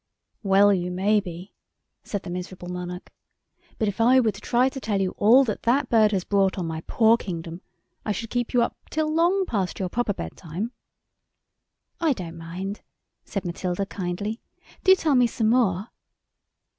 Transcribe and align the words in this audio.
"Well 0.41 0.73
you 0.73 0.89
may 0.89 1.19
be," 1.19 1.53
said 2.03 2.23
the 2.23 2.31
miserable 2.31 2.69
Monarch; 2.69 3.11
"but 3.77 3.87
if 3.87 4.01
I 4.01 4.19
were 4.19 4.31
to 4.31 4.41
try 4.41 4.67
to 4.67 4.79
tell 4.79 4.99
you 4.99 5.11
all 5.19 5.43
that 5.43 5.61
that 5.61 5.89
bird 5.91 6.11
has 6.11 6.23
brought 6.23 6.57
on 6.57 6.65
my 6.65 6.81
poor 6.87 7.17
kingdom 7.17 7.61
I 8.03 8.11
should 8.11 8.31
keep 8.31 8.51
you 8.51 8.63
up 8.63 8.75
till 8.89 9.13
long 9.13 9.45
past 9.45 9.77
your 9.79 9.89
proper 9.89 10.13
bedtime." 10.13 10.71
"I 11.99 12.13
don't 12.13 12.39
mind," 12.39 12.81
said 13.25 13.45
Matilda 13.45 13.85
kindly. 13.85 14.41
"Do 14.83 14.95
tell 14.95 15.13
me 15.13 15.27
some 15.27 15.49
more." 15.51 15.89